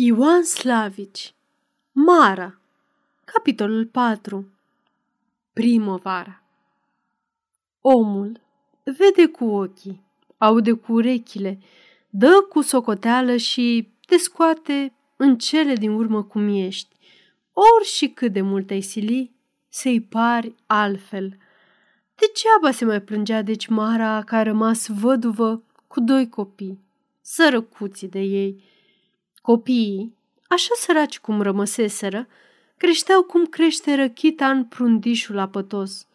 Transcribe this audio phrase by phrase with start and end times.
[0.00, 1.34] Ioan Slavici
[1.92, 2.60] Mara
[3.24, 4.52] Capitolul 4
[5.52, 6.42] Primăvara
[7.80, 8.40] Omul
[8.84, 10.04] vede cu ochii,
[10.36, 11.58] aude cu urechile,
[12.10, 16.96] dă cu socoteală și te scoate în cele din urmă cum ești.
[17.52, 19.32] Ori și cât de mult ai sili,
[19.68, 21.36] să-i pari altfel.
[22.14, 26.80] Degeaba se mai plângea deci Mara că a rămas văduvă cu doi copii,
[27.20, 28.62] sărăcuții de ei,
[29.48, 30.14] Copiii,
[30.48, 32.26] așa săraci cum rămăseseră,
[32.76, 36.06] creșteau cum crește răchita în prundișul apătos,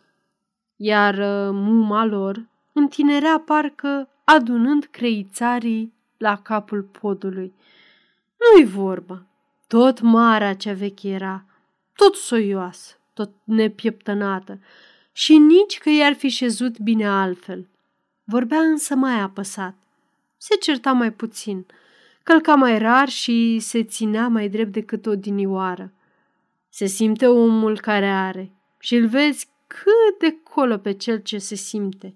[0.76, 7.54] iar uh, muma lor întinerea parcă adunând creițarii la capul podului.
[8.38, 9.26] Nu-i vorba,
[9.68, 11.46] tot marea cea veche era,
[11.96, 14.60] tot soioasă, tot nepieptănată
[15.12, 17.68] și nici că i-ar fi șezut bine altfel.
[18.24, 19.76] Vorbea însă mai apăsat.
[20.38, 21.66] Se certa mai puțin–
[22.24, 25.94] călca mai rar și se ținea mai drept decât o dinioară.
[26.70, 31.56] Se simte omul care are și îl vezi cât de colo pe cel ce se
[31.56, 32.16] simte.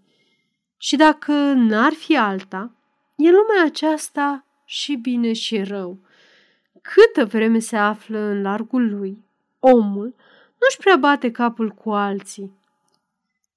[0.77, 2.71] Și dacă n-ar fi alta,
[3.15, 5.99] e lumea aceasta și bine și rău.
[6.81, 9.23] Câtă vreme se află în largul lui,
[9.59, 10.15] omul
[10.59, 12.51] nu-și prea bate capul cu alții.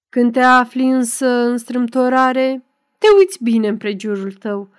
[0.09, 2.65] Când te afli însă în strâmtorare,
[2.99, 4.69] te uiți bine în prejurul tău–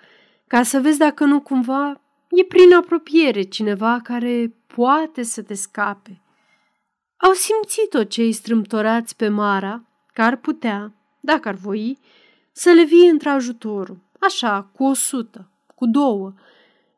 [0.51, 6.21] ca să vezi dacă nu cumva e prin apropiere cineva care poate să te scape.
[7.17, 11.97] Au simțit-o cei strâmtorați pe Mara, că ar putea, dacă ar voi,
[12.51, 16.33] să le vie într-ajutorul, așa, cu o sută, cu două,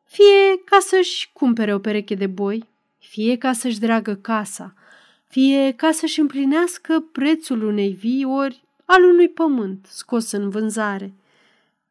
[0.04, 2.68] fie ca să-și cumpere o pereche de boi,
[2.98, 4.74] fie ca să-și dragă casa,
[5.28, 11.14] fie ca să-și împlinească prețul unei vii ori al unui pământ scos în vânzare.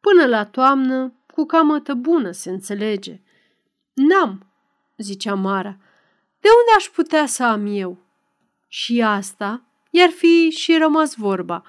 [0.00, 3.20] Până la toamnă, cu camătă bună, se înțelege.
[3.92, 4.46] N-am,
[4.96, 5.76] zicea Mara.
[6.40, 7.98] De unde aș putea să am eu?
[8.68, 11.64] Și asta i-ar fi și rămas vorba,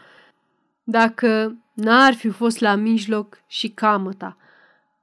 [0.84, 4.38] dacă n-ar fi fost la mijloc și camăta.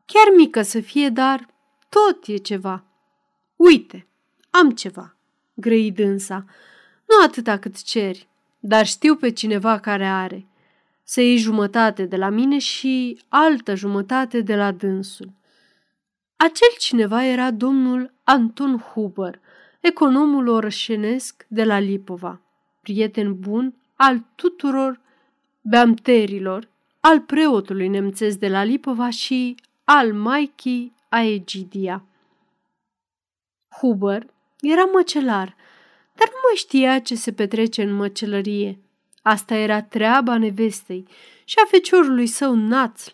[0.06, 1.48] Chiar mică să fie, dar
[1.88, 2.84] tot e ceva.
[3.56, 4.06] Uite,
[4.50, 5.16] am ceva,
[5.54, 6.44] grăi dânsa.
[7.08, 8.28] Nu atâta cât ceri,
[8.58, 10.46] dar știu pe cineva care are
[11.12, 15.32] să iei jumătate de la mine și altă jumătate de la dânsul.
[16.36, 19.40] Acel cineva era domnul Anton Huber,
[19.80, 22.40] economul orășenesc de la Lipova,
[22.80, 25.00] prieten bun al tuturor
[25.60, 26.68] beamterilor,
[27.00, 32.04] al preotului nemțesc de la Lipova și al maicii Aegidia.
[33.80, 34.26] Huber
[34.60, 35.56] era măcelar,
[36.14, 38.78] dar nu mai știa ce se petrece în măcelărie–
[39.22, 41.06] Asta era treaba nevestei
[41.44, 43.10] și a feciorului său Națl,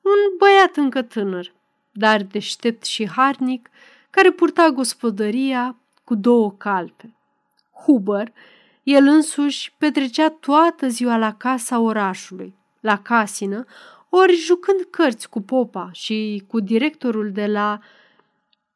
[0.00, 1.52] un băiat încă tânăr,
[1.92, 3.70] dar deștept și harnic,
[4.10, 7.14] care purta gospodăria cu două calpe.
[7.84, 8.32] Huber,
[8.82, 13.64] el însuși petrecea toată ziua la casa orașului, la casină,
[14.08, 17.78] ori jucând cărți cu popa și cu directorul de la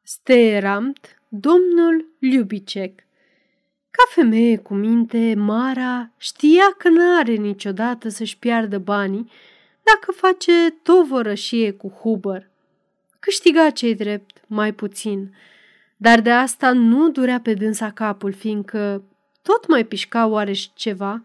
[0.01, 3.03] Steeramt, domnul Ljubicek.
[3.99, 9.31] Ca femeie cu minte, Mara știa că nu are niciodată să-și piardă banii
[9.83, 10.51] dacă face
[10.83, 12.49] tovărășie cu Huber.
[13.19, 15.35] Câștiga cei drept mai puțin,
[15.97, 19.03] dar de asta nu durea pe dânsa capul, fiindcă
[19.41, 21.21] tot mai pișca oareși ceva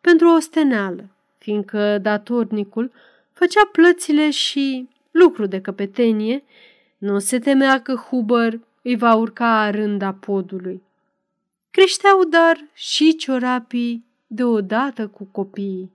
[0.00, 1.08] pentru o steneală,
[1.38, 2.92] fiindcă datornicul
[3.32, 6.44] făcea plățile și lucru de căpetenie,
[6.98, 10.84] nu se temea că Huber îi va urca rânda podului.
[11.76, 15.92] Creșteau dar și ciorapii deodată cu copiii.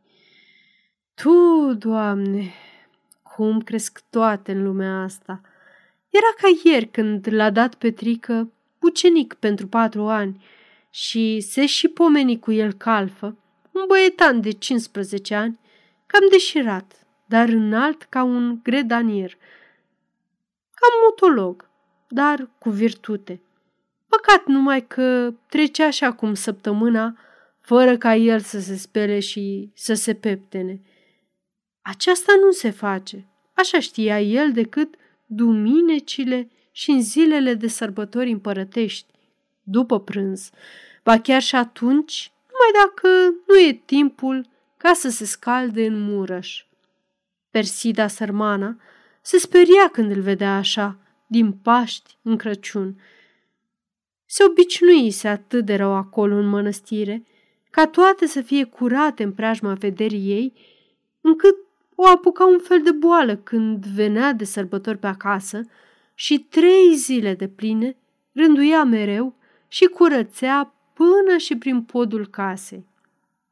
[1.14, 2.54] Tu, Doamne,
[3.36, 5.42] cum cresc toate în lumea asta!
[6.10, 10.46] Era ca ieri când l-a dat Petrică ucenic pentru patru ani
[10.90, 13.38] și se și pomeni cu el calfă,
[13.72, 15.60] un băietan de 15 ani,
[16.06, 19.38] cam deșirat, dar înalt ca un gredanier,
[20.74, 21.70] cam motolog,
[22.08, 23.42] dar cu virtute.
[24.12, 27.18] Păcat numai că trecea așa acum săptămâna
[27.60, 30.82] fără ca el să se spele și să se peptene.
[31.82, 39.14] Aceasta nu se face, așa știa el decât duminecile și în zilele de sărbători împărătești,
[39.64, 40.50] după prânz,
[41.04, 44.48] ba chiar și atunci, numai dacă nu e timpul
[44.78, 46.66] ca să se scalde în murăș.
[47.50, 48.78] Persida sărmana
[49.22, 50.98] se speria când îl vedea așa,
[51.28, 53.00] din Paști în Crăciun,
[54.34, 57.24] se obișnuise atât de rău acolo în mănăstire,
[57.70, 60.54] ca toate să fie curate în preajma vederii ei,
[61.22, 61.56] încât
[61.96, 65.62] o apuca un fel de boală când venea de sărbători pe acasă
[66.14, 67.98] și trei zile de pline
[68.34, 69.36] rânduia mereu
[69.68, 72.86] și curățea până și prin podul casei.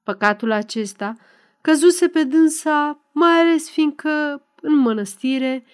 [0.03, 1.15] Păcatul acesta
[1.61, 5.65] căzuse pe dânsa, mai ales fiindcă în mănăstire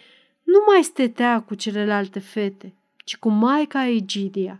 [0.44, 2.74] nu mai stătea cu celelalte fete,
[3.04, 4.60] ci cu maica Egidia,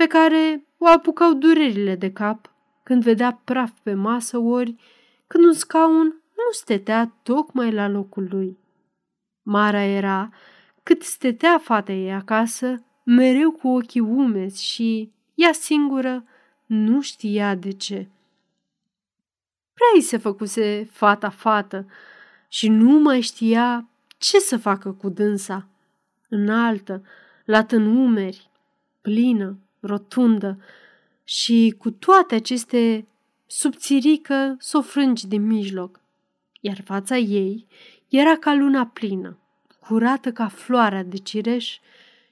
[0.00, 2.52] pe care o apucau durerile de cap
[2.82, 4.74] când vedea praf pe masă ori
[5.26, 8.58] când un scaun nu stătea tocmai la locul lui.
[9.42, 10.30] Mara era,
[10.82, 16.24] cât stătea fata ei acasă, mereu cu ochii umezi și ea singură
[16.66, 18.08] nu știa de ce.
[19.72, 21.86] Prea se făcuse fata-fată
[22.48, 23.88] și nu mai știa
[24.18, 25.68] ce să facă cu dânsa.
[26.28, 27.02] Înaltă,
[27.44, 28.50] lată în umeri,
[29.00, 30.58] plină, rotundă
[31.24, 33.06] și cu toate aceste
[33.46, 36.00] subțirică s o frângi din mijloc,
[36.60, 37.66] iar fața ei
[38.08, 39.38] era ca luna plină,
[39.80, 41.78] curată ca floarea de cireș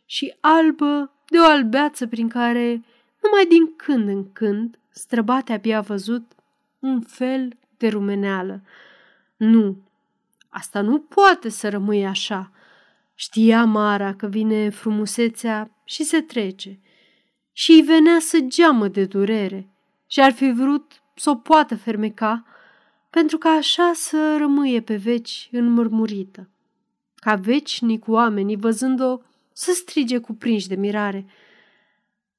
[0.04, 2.84] și albă de o albeață prin care,
[3.22, 6.32] numai din când în când, străbate abia văzut
[6.78, 8.62] un fel de rumeneală.
[9.36, 9.82] Nu,
[10.48, 12.52] asta nu poate să rămâie așa.
[13.14, 16.78] Știa Mara că vine frumusețea și se trece
[17.58, 19.68] și îi venea să geamă de durere
[20.06, 22.44] și ar fi vrut să o poată fermeca
[23.10, 26.48] pentru ca așa să rămâie pe veci înmărmurită.
[27.14, 29.18] Ca vecinic oamenii, văzând-o,
[29.52, 31.26] să strige cuprinși de mirare.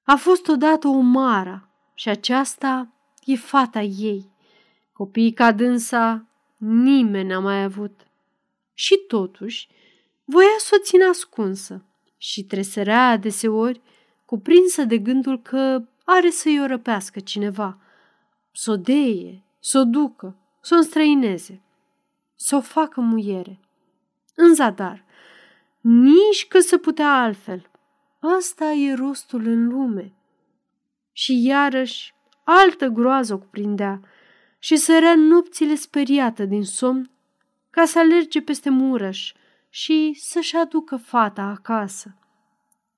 [0.04, 2.94] A fost odată o Mara și aceasta
[3.25, 4.31] e fata ei.
[4.94, 6.27] Copiii ca dânsa
[6.57, 8.07] nimeni n-a mai avut.
[8.74, 9.68] Și totuși,
[10.24, 11.86] voia să o țină ascunsă
[12.18, 13.81] și tresărea adeseori,
[14.30, 17.78] cuprinsă de gândul că are să-i o răpească cineva,
[18.52, 21.62] să o deie, să o ducă, să o înstrăineze,
[22.36, 23.60] să o facă muiere.
[24.36, 25.06] În zadar,
[25.81, 27.70] nici că să putea altfel.
[28.38, 30.14] Asta e rostul în lume.
[31.12, 34.02] Și iarăși altă groază o cuprindea
[34.60, 37.12] și sărea nopțile speriată din somn
[37.70, 39.34] ca să alerge peste murăș
[39.70, 42.19] și să-și aducă fata acasă.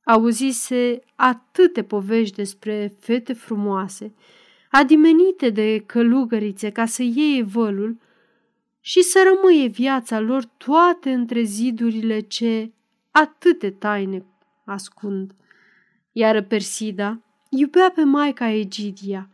[0.03, 4.13] Auzise atâte povești despre fete frumoase,
[4.69, 8.00] adimenite de călugărițe ca să iei vălul
[8.80, 12.71] și să rămâie viața lor toate între zidurile ce
[13.12, 14.25] atâte taine
[14.65, 15.36] ascund.
[16.12, 19.30] Iar Persida iubea pe maica Egidia.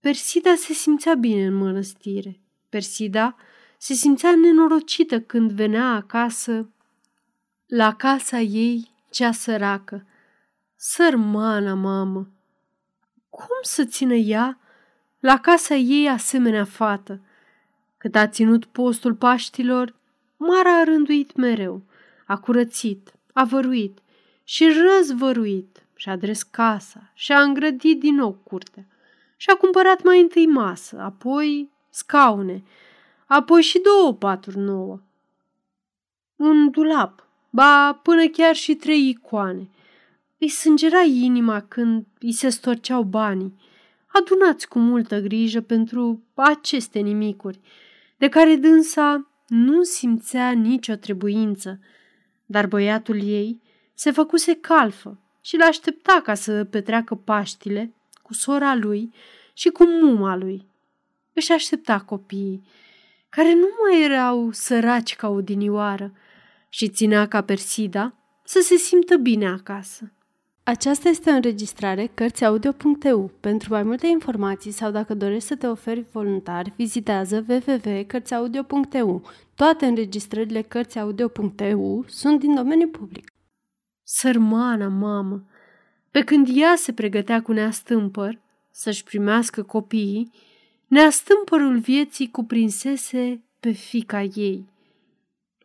[0.00, 2.40] Persida se simțea bine în mănăstire.
[2.68, 3.36] Persida
[3.78, 6.72] se simțea nenorocită când venea acasă
[7.66, 10.06] la casa ei cea săracă.
[10.76, 12.28] Sărmana mamă!
[13.30, 14.58] Cum să țină ea
[15.20, 17.20] la casa ei asemenea fată?
[17.96, 19.94] Cât a ținut postul Paștilor,
[20.36, 21.82] Mara a rânduit mereu,
[22.26, 23.98] a curățit, a văruit
[24.44, 28.86] și răzvăruit și-a adres casa și-a îngrădit din nou curtea
[29.36, 32.64] și-a cumpărat mai întâi masă, apoi scaune,
[33.26, 35.00] apoi și două paturi nouă,
[36.36, 39.68] un dulap, ba până chiar și trei icoane.
[40.38, 43.56] Îi sângera inima când îi se storceau banii,
[44.06, 47.60] adunați cu multă grijă pentru aceste nimicuri,
[48.16, 51.80] de care dânsa nu simțea nicio trebuință,
[52.46, 53.60] dar băiatul ei
[53.94, 59.12] se făcuse calfă și l-aștepta ca să petreacă Paștile cu sora lui
[59.52, 60.66] și cu muma lui.
[61.32, 62.62] Își aștepta copiii,
[63.28, 66.12] care nu mai erau săraci ca o dinioară
[66.68, 70.12] și ținea ca Persida să se simtă bine acasă.
[70.62, 73.30] Aceasta este o înregistrare Cărțiaudio.eu.
[73.40, 79.22] Pentru mai multe informații sau dacă dorești să te oferi voluntar, vizitează www.cărțiaudio.eu.
[79.54, 83.32] Toate înregistrările Cărțiaudio.eu sunt din domeniu public.
[84.02, 85.44] Sărmana mamă!
[86.10, 88.38] Pe când ea se pregătea cu neastâmpăr
[88.70, 90.30] să-și primească copiii,
[90.86, 94.64] neastâmpărul vieții cuprinsese pe fica ei.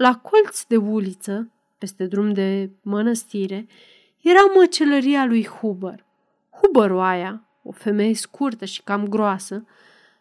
[0.03, 3.67] La colț de uliță, peste drum de mănăstire,
[4.21, 6.05] era măcelăria lui Huber.
[6.49, 9.65] Huberoaia, o femeie scurtă și cam groasă,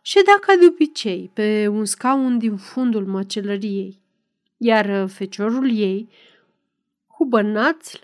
[0.02, 4.00] ședea ca de obicei pe un scaun din fundul măcelăriei,
[4.56, 6.08] iar feciorul ei,
[7.06, 7.98] Hubărnațl,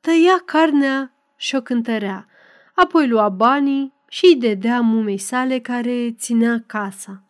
[0.00, 2.26] tăia carnea și o cântărea,
[2.74, 7.22] apoi lua banii și îi dedea mumei sale care ținea casa.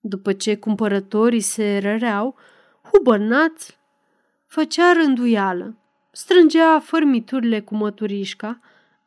[0.00, 2.36] După ce cumpărătorii se răreau,
[2.92, 3.72] Hubărnațl
[4.46, 5.76] făcea rânduială
[6.10, 8.60] strângea fărmiturile cu măturișca,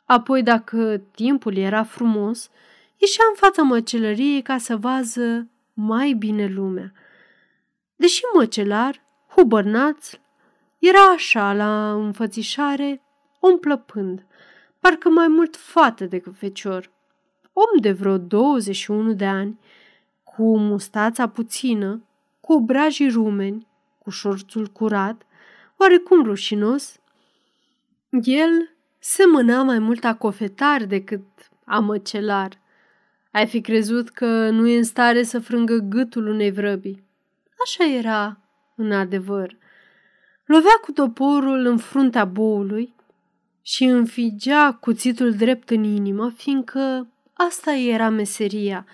[0.05, 2.49] apoi, dacă timpul era frumos,
[2.97, 6.91] ieșea în fața măcelăriei ca să vază mai bine lumea.
[7.95, 10.09] Deși măcelar, Hubărnaț
[10.79, 13.01] era așa, la înfățișare,
[13.39, 14.25] om plăpând,
[14.79, 16.91] parcă mai mult fată decât fecior.
[17.53, 19.59] Om de vreo 21 de ani,
[20.23, 22.03] cu mustața puțină,
[22.39, 23.67] cu obrajii rumeni,
[24.03, 25.21] cu șorțul curat,
[25.77, 26.99] oarecum rușinos,
[28.09, 31.21] el semăna mai mult a cofetar decât
[31.65, 32.59] a măcelar.
[33.31, 37.03] Ai fi crezut că nu e în stare să frângă gâtul unei vrăbii.
[37.63, 38.39] Așa era,
[38.75, 39.57] în adevăr.
[40.45, 42.93] Lovea cu toporul în fruntea boului
[43.61, 48.85] și înfigea cuțitul drept în inimă, fiindcă asta era meseria.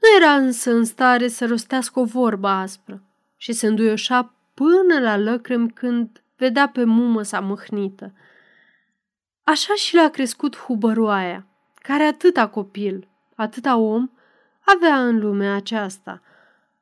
[0.00, 3.02] Nu era însă în stare să rostească o vorbă aspră
[3.38, 8.12] și se înduioșa până la lăcrăm când vedea pe mumă sa mâhnită.
[9.44, 14.10] Așa și l-a crescut hubăroaia, care atâta copil, atâta om,
[14.60, 16.22] avea în lumea aceasta.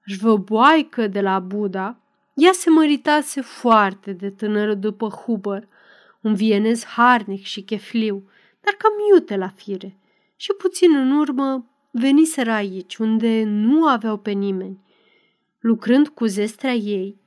[0.05, 1.99] Jvăboaică de la Buda,
[2.35, 5.69] ea se măritase foarte de tânără după Huber,
[6.21, 8.29] un vienez harnic și chefliu,
[8.61, 9.97] dar cam iute la fire.
[10.37, 14.86] Și puțin în urmă veniseră aici, unde nu aveau pe nimeni.
[15.67, 17.21] Lucrând cu zestrea ei,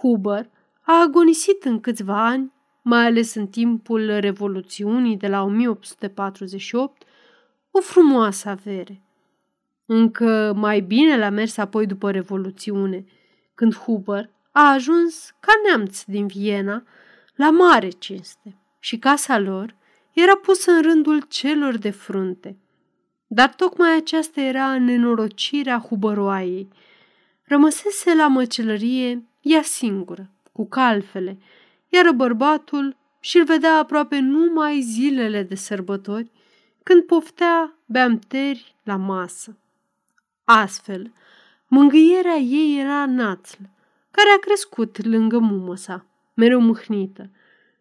[0.00, 0.50] Huber
[0.80, 7.02] a agonisit în câțiva ani, mai ales în timpul Revoluțiunii de la 1848,
[7.70, 9.02] o frumoasă avere.
[9.86, 13.04] Încă mai bine l-a mers apoi după Revoluțiune,
[13.54, 16.82] când Huber a ajuns ca neamț din Viena
[17.34, 19.74] la mare cinste și casa lor
[20.12, 22.56] era pusă în rândul celor de frunte.
[23.26, 26.68] Dar tocmai aceasta era nenorocirea hubăroaiei.
[27.48, 31.38] Rămăsese la măcelărie ea singură, cu calfele,
[31.88, 36.30] iar bărbatul și-l vedea aproape numai zilele de sărbători,
[36.82, 39.58] când poftea beamteri la masă.
[40.44, 41.12] Astfel,
[41.66, 43.58] mângâierea ei era națl,
[44.10, 47.30] care a crescut lângă mumă sa, mereu mâhnită,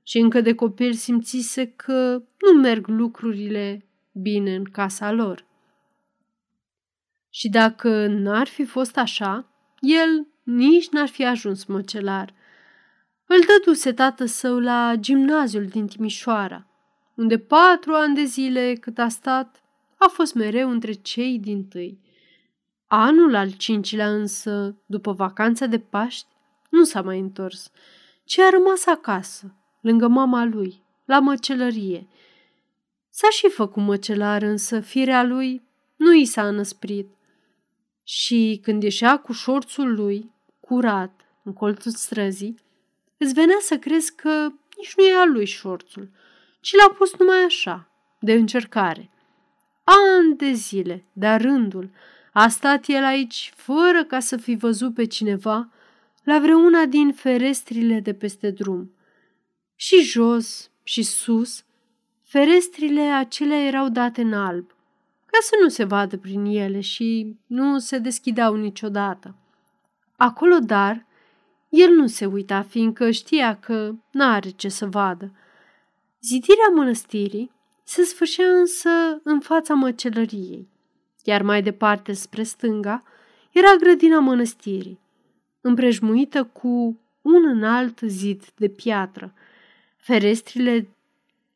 [0.04, 5.46] și încă de copil simțise că nu merg lucrurile bine în casa lor.
[7.30, 12.34] Și dacă n-ar fi fost așa, el nici n-ar fi ajuns măcelar.
[13.26, 16.68] Îl dăduse tată său la gimnaziul din Timișoara,
[17.16, 19.64] unde patru ani de zile cât a stat,
[19.98, 22.00] a fost mereu între cei din tâi.
[22.88, 26.28] Anul al cincilea însă, după vacanța de Paști,
[26.70, 27.72] nu s-a mai întors,
[28.24, 32.08] ci a rămas acasă, lângă mama lui, la măcelărie.
[33.10, 35.62] S-a și făcut măcelar, însă firea lui
[35.96, 37.15] nu i s-a înăsprit.
[38.08, 42.56] Și când ieșea cu șorțul lui, curat, în colțul străzii,
[43.18, 46.10] îți venea să crezi că nici nu e al lui șorțul,
[46.62, 49.10] ci l-a pus numai așa, de încercare.
[49.84, 51.90] Ani de zile, de rândul,
[52.34, 55.70] a stat el aici fără ca să fi văzut pe cineva
[56.24, 58.96] la vreuna din ferestrile de peste drum.
[59.76, 61.64] Și jos și sus,
[62.24, 64.75] ferestrile acelea erau date în alb,
[65.36, 69.36] ca să nu se vadă prin ele și nu se deschideau niciodată.
[70.16, 71.06] Acolo, dar,
[71.70, 75.32] el nu se uita, fiindcă știa că n-are ce să vadă.
[76.22, 77.52] Zidirea mănăstirii
[77.84, 78.90] se sfârșea însă
[79.24, 80.68] în fața măcelăriei,
[81.24, 83.04] iar mai departe spre stânga
[83.52, 85.00] era grădina mănăstirii,
[85.62, 89.34] împrejmuită cu un înalt zid de piatră.
[89.98, 90.88] Ferestrile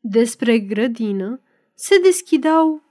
[0.00, 1.40] despre grădină
[1.74, 2.82] se deschideau,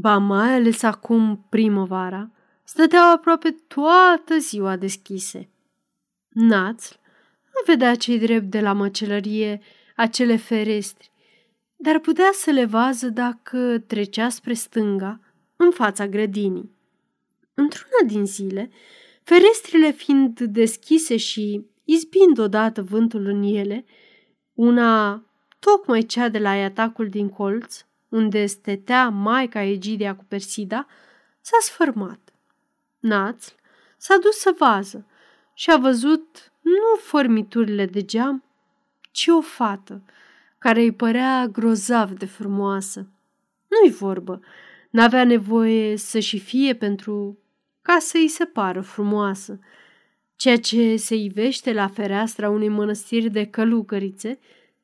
[0.00, 2.30] ba mai ales acum primăvara,
[2.64, 5.48] stăteau aproape toată ziua deschise.
[6.28, 6.94] Națl
[7.44, 9.60] nu vedea cei drept de la măcelărie
[9.96, 11.10] acele ferestri,
[11.76, 15.20] dar putea să le vază dacă trecea spre stânga,
[15.56, 16.74] în fața grădinii.
[17.54, 18.70] Într-una din zile,
[19.22, 23.84] Ferestrile fiind deschise și izbind odată vântul în ele,
[24.54, 25.22] una
[25.58, 30.86] tocmai cea de la atacul din colț, unde stetea Maica Egidia cu Persida,
[31.40, 32.20] s-a sfârmat.
[32.98, 33.52] Națl
[33.96, 35.06] s-a dus să vază
[35.54, 38.44] și a văzut nu formiturile de geam,
[39.10, 40.02] ci o fată
[40.58, 43.06] care îi părea grozav de frumoasă.
[43.68, 44.40] Nu-i vorbă,
[44.90, 47.38] n-avea nevoie să și fie pentru
[47.82, 49.58] ca să îi se pară frumoasă.
[50.36, 54.38] Ceea ce se ivește la fereastra unei mănăstiri de călugărițe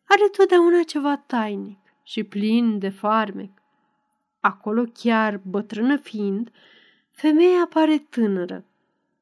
[0.04, 3.50] are totdeauna ceva tainic și plin de farmec.
[4.40, 6.50] Acolo chiar bătrână fiind,
[7.10, 8.64] femeia pare tânără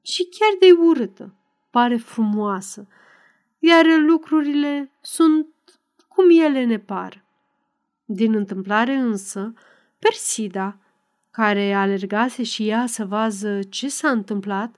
[0.02, 1.34] și chiar de urâtă,
[1.70, 2.86] pare frumoasă,
[3.58, 5.46] iar lucrurile sunt
[6.08, 7.24] cum ele ne par.
[8.04, 9.54] Din întâmplare însă,
[9.98, 10.76] Persida
[11.30, 14.74] care alergase și ea să vază ce s-a întâmplat,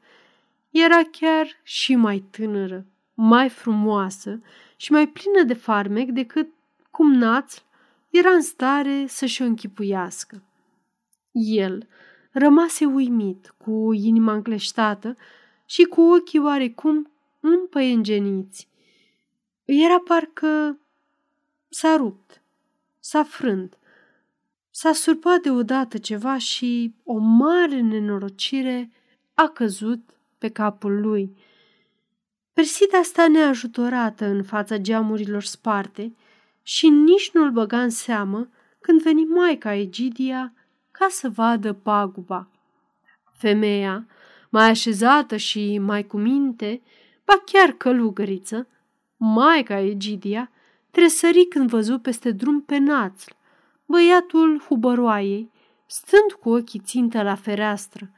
[0.71, 4.41] era chiar și mai tânără, mai frumoasă
[4.77, 6.49] și mai plină de farmec decât
[6.91, 7.63] cum naț
[8.13, 10.43] era în stare să-și o închipuiască.
[11.33, 11.89] El
[12.31, 15.17] rămase uimit, cu inima încleștată
[15.67, 18.69] și cu ochii oarecum împăiengeniți.
[19.65, 20.79] Era parcă
[21.69, 22.43] s-a rupt,
[23.01, 23.79] s-a frânt,
[24.71, 28.91] s-a surpat deodată ceva și o mare nenorocire
[29.35, 30.01] a căzut
[30.39, 31.37] pe capul lui.
[32.53, 36.15] Persida sta neajutorată în fața geamurilor sparte
[36.63, 38.49] și nici nu-l băga în seamă
[38.81, 40.53] când veni maica Egidia
[40.91, 42.49] ca să vadă paguba.
[43.33, 44.07] Femeia,
[44.51, 46.83] mai așezată și mai cu minte,
[47.25, 48.67] ba chiar călugăriță,
[49.17, 50.51] maica Egidia,
[50.91, 53.31] tresări când văzu peste drum pe națl,
[53.87, 55.51] băiatul hubăroaiei,
[55.87, 58.11] stând cu ochii țintă la fereastră.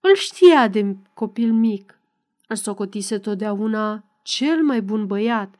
[0.00, 1.98] Îl știa de copil mic,
[2.46, 5.54] îl socotise totdeauna cel mai bun băiat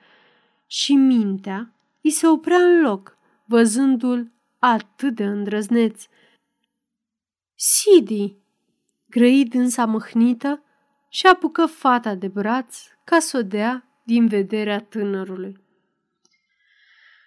[0.67, 1.74] și mintea
[2.05, 6.05] îi se oprea în loc, văzându-l atât de îndrăzneț.
[7.55, 8.37] Sidi,
[9.09, 10.63] grăi dânsa măhnită
[11.09, 15.63] și apucă fata de braț ca să o dea din vederea tânărului.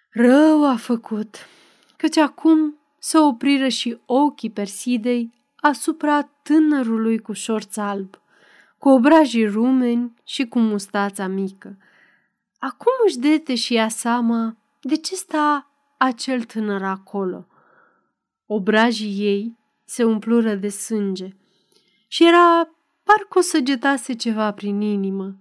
[0.10, 1.36] Rău a făcut,
[1.96, 8.22] căci acum se opriră și ochii Persidei asupra tânărului cu șorț alb,
[8.78, 11.78] cu obrajii rumeni și cu mustața mică.
[12.60, 14.58] Acum își dete și ea seama
[14.88, 17.48] de ce sta acel tânăr acolo.
[18.46, 21.36] Obrajii ei se umplură de sânge
[22.08, 22.70] și era
[23.04, 25.38] parcă o săgetase ceva prin inimă.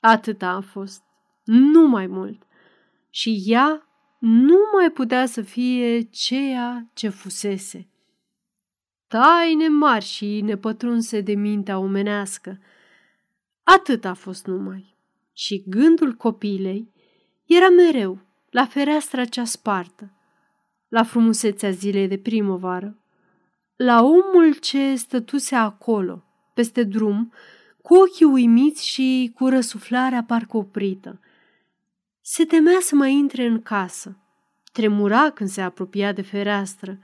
[0.00, 1.02] Atâta a fost,
[1.44, 2.42] nu mai mult.
[3.10, 7.88] Și ea nu mai putea să fie ceea ce fusese.
[9.08, 12.58] Taine mari și nepătrunse de mintea omenească.
[13.62, 14.96] Atât a fost numai.
[15.32, 16.92] Și gândul copilei
[17.46, 18.18] era mereu
[18.50, 20.10] la fereastra cea spartă,
[20.88, 22.98] la frumusețea zilei de primăvară,
[23.76, 27.32] la omul ce stătuse acolo, peste drum,
[27.82, 31.20] cu ochii uimiți și cu răsuflarea parcă oprită.
[32.20, 34.16] Se temea să mai intre în casă.
[34.72, 36.98] Tremura când se apropia de fereastră.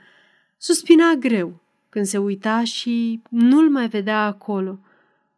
[0.56, 4.78] Suspina greu când se uita și nu-l mai vedea acolo.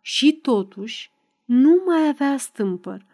[0.00, 1.10] Și totuși
[1.44, 3.04] nu mai avea stâmpăr.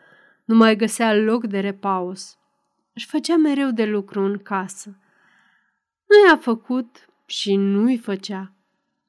[0.45, 2.39] Nu mai găsea loc de repaus.
[2.95, 4.97] Își făcea mereu de lucru în casă.
[6.09, 8.53] Nu i-a făcut și nu-i făcea.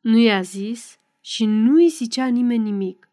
[0.02, 3.10] Nu i-a zis și nu-i zicea nimeni nimic.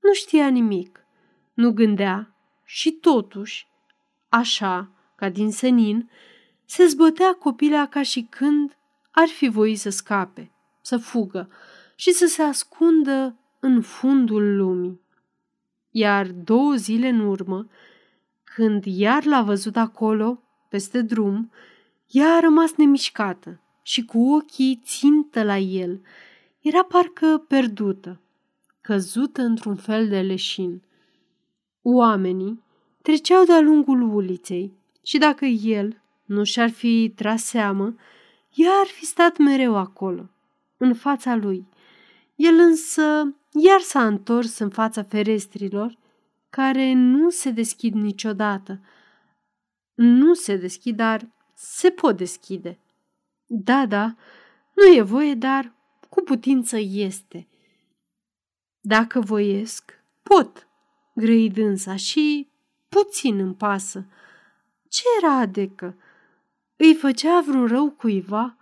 [0.00, 1.06] Nu știa nimic,
[1.54, 3.66] nu gândea și totuși,
[4.28, 6.10] așa, ca din senin,
[6.64, 8.76] se zbătea copila ca și când
[9.10, 11.50] ar fi voit să scape, să fugă
[11.94, 15.00] și să se ascundă în fundul lumii.
[15.90, 17.68] Iar două zile în urmă,
[18.56, 21.50] când iar l-a văzut acolo, peste drum,
[22.10, 26.00] ea a rămas nemișcată și cu ochii țintă la el.
[26.60, 28.20] Era parcă pierdută,
[28.80, 30.82] căzută într-un fel de leșin.
[31.82, 32.62] Oamenii
[33.02, 37.94] treceau de-a lungul uliței și dacă el nu și-ar fi tras seamă,
[38.54, 40.28] ea ar fi stat mereu acolo,
[40.76, 41.66] în fața lui.
[42.34, 45.96] El însă iar s-a întors în fața ferestrilor,
[46.50, 48.80] care nu se deschid niciodată.
[49.94, 52.78] Nu se deschid, dar se pot deschide.
[53.46, 54.16] Da, da,
[54.74, 55.72] nu e voie, dar
[56.08, 57.46] cu putință este.
[58.80, 60.68] Dacă voiesc, pot,
[61.14, 62.48] grăi dânsa și
[62.88, 64.06] puțin îmi pasă.
[64.88, 65.96] Ce era adecă?
[66.76, 68.56] Îi făcea vreun rău cuiva?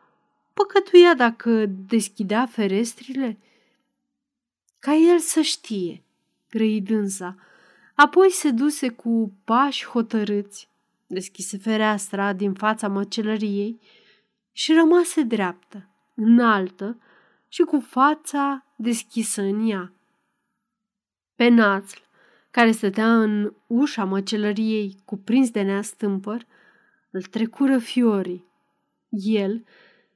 [0.54, 3.38] Păcătuia dacă deschidea ferestrile?
[4.78, 6.02] Ca el să știe,
[6.50, 7.36] grăi dânsa.
[7.94, 10.68] Apoi se duse cu pași hotărâți,
[11.06, 13.80] deschise fereastra din fața măcelăriei
[14.52, 16.98] și rămase dreaptă, înaltă
[17.48, 19.92] și cu fața deschisă în ea.
[21.34, 21.98] Pe națl,
[22.50, 26.46] care stătea în ușa măcelăriei cuprins de neastâmpăr,
[27.10, 28.44] îl trecură fiorii.
[29.08, 29.64] El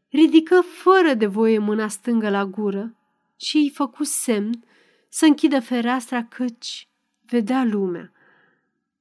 [0.09, 2.97] ridică fără de voie mâna stângă la gură
[3.37, 4.65] și îi făcu semn
[5.09, 6.88] să închidă fereastra căci
[7.29, 8.13] vedea lumea.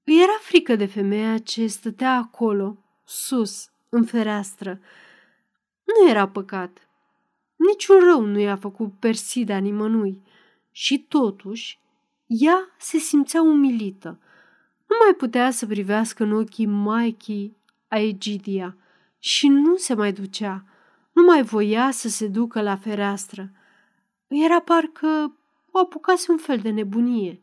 [0.04, 4.80] Îi era frică de femeia ce stătea acolo, sus, în fereastră.
[5.84, 6.88] Nu era păcat.
[7.56, 10.22] Niciun rău nu i-a făcut Persida nimănui.
[10.72, 11.80] Și totuși,
[12.26, 14.20] ea se simțea umilită.
[14.88, 18.78] Nu mai putea să privească în ochii Maikii a Egidia
[19.20, 20.64] și nu se mai ducea.
[21.12, 23.52] Nu mai voia să se ducă la fereastră.
[24.28, 25.38] Era parcă
[25.72, 27.42] o apucase un fel de nebunie.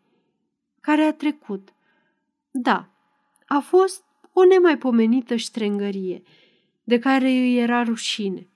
[0.85, 1.73] Care a trecut.
[2.51, 2.89] Da,
[3.47, 6.23] a fost o nemaipomenită ștrengărie,
[6.85, 8.49] de care îi era rușine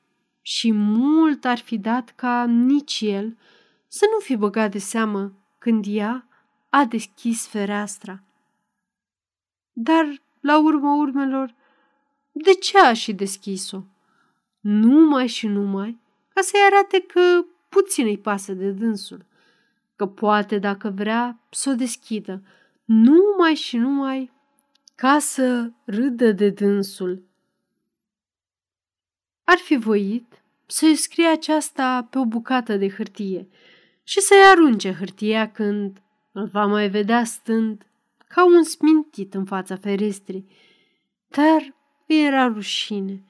[0.43, 3.37] și mult ar fi dat ca nici el
[3.87, 6.29] să nu fi băgat de seamă când ea
[6.71, 8.23] a deschis fereastra.
[9.73, 11.55] Dar, la urma urmelor,
[12.33, 13.83] de ce a și deschis-o?
[14.61, 15.99] Numai și numai
[16.35, 19.27] ca să-i arate că puțin îi pasă de dânsul,
[19.99, 22.43] că poate, dacă vrea, să o deschidă,
[22.85, 24.33] numai și numai
[24.95, 27.23] ca să râdă de dânsul.
[29.45, 33.49] Ar fi voit să-i scrie aceasta pe o bucată de hârtie
[34.03, 37.87] și să-i arunce hârtia când îl va mai vedea stând
[38.29, 40.49] ca un smintit în fața ferestrii.
[41.29, 41.75] Dar
[42.07, 43.23] era rușine.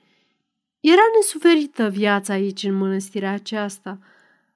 [0.81, 3.99] Era nesuferită viața aici în mănăstirea aceasta,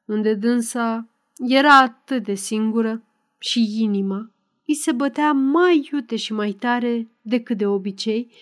[0.05, 1.07] unde dânsa
[1.39, 3.03] era atât de singură
[3.39, 4.33] și inima
[4.67, 8.33] îi se bătea mai iute și mai tare decât de obicei,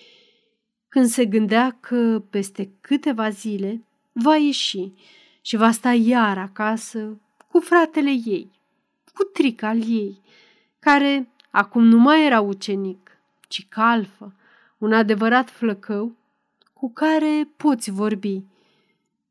[0.89, 4.93] când se gândea că peste câteva zile va ieși
[5.41, 8.51] și va sta iar acasă cu fratele ei,
[9.15, 10.21] cu trica al ei,
[10.79, 13.11] care acum nu mai era ucenic,
[13.49, 14.35] ci calfă,
[14.79, 16.17] un adevărat flăcău
[16.73, 18.43] cu care poți vorbi.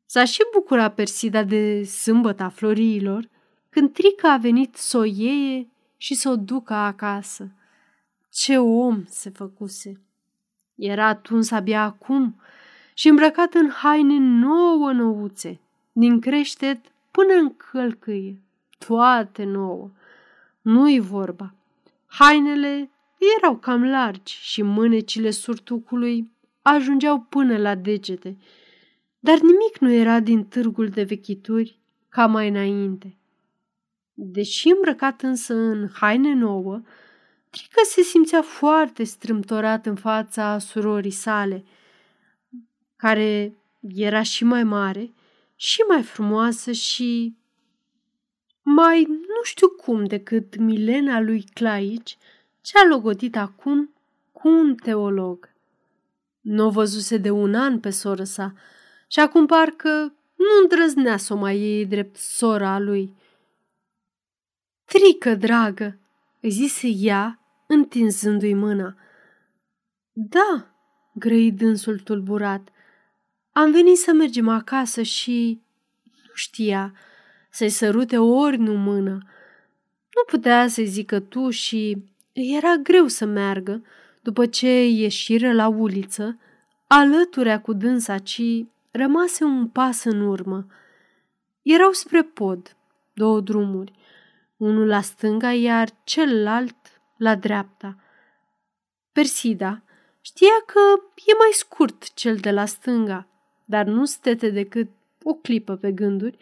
[0.06, 3.28] S-a și bucura Persida de sâmbăta floriilor,
[3.70, 7.52] când Trica a venit să o iei și să o ducă acasă.
[8.32, 10.00] Ce om se făcuse!
[10.74, 12.40] Era tuns abia acum
[12.94, 15.60] și îmbrăcat în haine nouă nouțe,
[15.92, 16.80] din creștet
[17.10, 18.40] până în călcâie,
[18.86, 19.90] toate nouă.
[20.60, 21.54] Nu-i vorba.
[22.06, 22.90] Hainele
[23.38, 26.30] erau cam largi și mânecile surtucului
[26.62, 28.36] ajungeau până la degete,
[29.18, 31.78] dar nimic nu era din târgul de vechituri
[32.08, 33.19] ca mai înainte.
[34.22, 36.82] Deși îmbrăcat însă în haine nouă,
[37.50, 41.64] Trică se simțea foarte strâmtorat în fața surorii sale,
[42.96, 45.12] care era și mai mare,
[45.56, 47.36] și mai frumoasă și
[48.62, 52.18] mai nu știu cum decât Milena lui Claici,
[52.60, 53.94] ce-a logodit acum
[54.32, 55.48] cu un teolog.
[56.40, 58.52] Nu o văzuse de un an pe soră sa
[59.08, 63.18] și acum parcă nu îndrăznea să o mai iei drept sora lui.
[64.92, 65.98] Trică, dragă,
[66.40, 68.96] îi zise ea, întinzându-i mâna.
[70.12, 70.66] Da,
[71.14, 72.68] grăi dânsul tulburat,
[73.52, 75.60] am venit să mergem acasă și
[76.02, 76.94] nu știa
[77.50, 79.12] să-i sărute ori nu mână.
[80.14, 83.84] Nu putea să-i zică tu și era greu să meargă
[84.22, 86.38] după ce ieșiră la uliță,
[86.86, 88.42] alăturea cu dânsa, ci
[88.90, 90.66] rămase un pas în urmă.
[91.62, 92.76] Erau spre pod,
[93.12, 93.98] două drumuri,
[94.60, 96.76] unul la stânga, iar celălalt
[97.16, 97.96] la dreapta.
[99.12, 99.82] Persida
[100.20, 100.80] știa că
[101.14, 103.26] e mai scurt cel de la stânga,
[103.64, 104.88] dar nu stete decât
[105.22, 106.38] o clipă pe gânduri,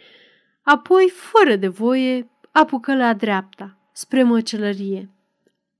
[0.62, 5.10] apoi, fără de voie, apucă la dreapta, spre măcelărie.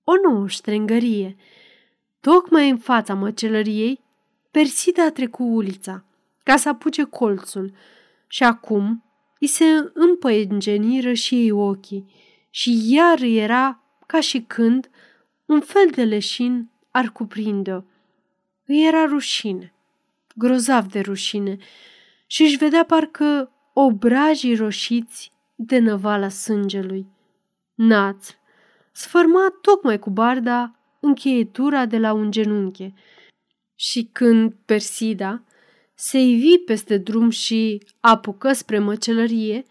[0.05, 1.37] O nouă ștrengărie.
[2.21, 4.01] Tocmai în fața măcelăriei,
[4.51, 6.05] Persida a trecut ulița,
[6.43, 7.73] ca să apuce colțul,
[8.27, 9.05] și acum
[9.41, 12.27] îi se împăiengeniră și ei ochii
[12.59, 14.91] și iar era ca și când
[15.47, 17.83] un fel de leșin ar cuprinde-o.
[18.67, 19.75] Îi era rușine,
[20.35, 21.57] grozav de rușine,
[22.27, 27.07] și își vedea parcă obrajii roșiți de năvala sângelui.
[27.75, 28.29] Naț,
[28.93, 32.95] sfărma tocmai cu barda încheietura de la un genunche
[33.75, 35.43] și când Persida
[35.95, 39.65] se ivi peste drum și apucă spre măcelărie,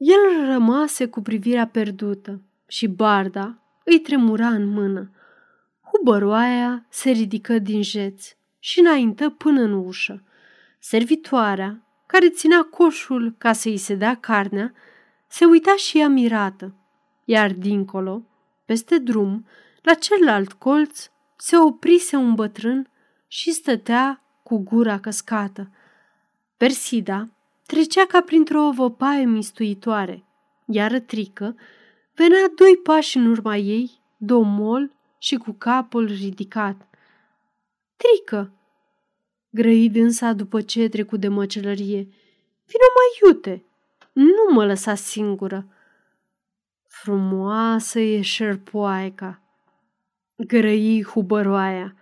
[0.00, 5.10] el rămase cu privirea pierdută și barda îi tremura în mână.
[5.82, 10.22] Hubăroaia se ridică din jeț și înaintă până în ușă.
[10.78, 14.72] Servitoarea, care ținea coșul ca să-i se dea carnea,
[15.26, 16.74] se uita și ea mirată,
[17.24, 18.22] iar dincolo,
[18.64, 19.46] peste drum,
[19.82, 22.90] la celălalt colț, se oprise un bătrân
[23.26, 25.70] și stătea cu gura căscată.
[26.56, 27.28] Persida
[27.70, 30.24] trecea ca printr-o văpaie mistuitoare,
[30.66, 31.56] iar trică
[32.14, 36.88] venea doi pași în urma ei, domol și cu capul ridicat.
[37.96, 38.52] Trică!
[39.50, 42.02] Grăi dânsa după ce trecut de măcelărie.
[42.66, 43.64] Vino mai iute!
[44.12, 45.66] Nu mă lăsa singură!
[46.88, 49.42] Frumoasă e șerpoaica!
[50.36, 51.96] Grăi hubăroaia!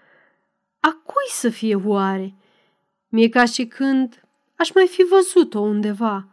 [0.81, 2.35] A cui să fie oare?
[3.09, 4.28] Mie ca și când
[4.59, 6.29] aș mai fi văzut-o undeva.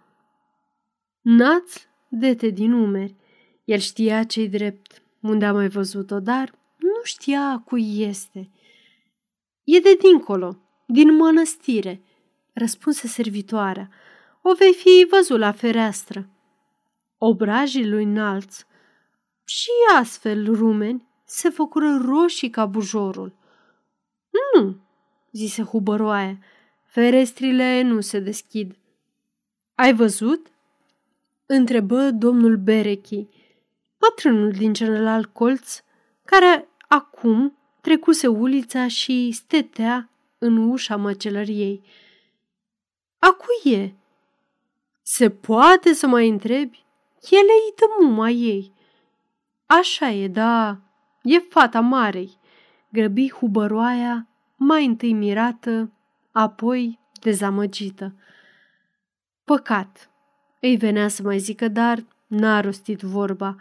[1.21, 3.15] Naț dete din umeri.
[3.63, 8.49] El știa ce-i drept, unde a mai văzut-o, dar nu știa cui este.
[9.63, 10.57] E de dincolo,
[10.87, 12.01] din mănăstire,
[12.53, 13.89] răspunse servitoarea.
[14.41, 16.29] O vei fi văzut la fereastră.
[17.17, 18.65] Obrajii lui înalți
[19.43, 23.35] și astfel rumeni se făcură roșii ca bujorul.
[24.53, 24.77] Nu,
[25.31, 26.39] zise hubăroaia,
[26.95, 28.75] ferestrile nu se deschid.
[29.75, 30.47] Ai văzut?
[31.45, 33.27] Întrebă domnul Berechi,
[33.97, 35.81] bătrânul din celălalt colț,
[36.25, 41.83] care acum trecuse ulița și stetea în ușa măcelăriei.
[43.19, 43.93] A cui e?
[45.01, 46.85] Se poate să mai întrebi?
[47.29, 48.73] Ele îi dă muma ei.
[49.65, 50.81] Așa e, da,
[51.21, 52.37] e fata marei.
[52.89, 55.89] Grăbi hubăroaia, mai întâi mirată,
[56.37, 58.15] apoi dezamăgită.
[59.43, 60.09] Păcat,
[60.61, 63.55] îi venea să mai zică, dar n-a rostit vorba.